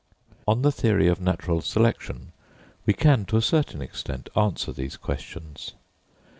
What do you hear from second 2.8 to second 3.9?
we can, to a certain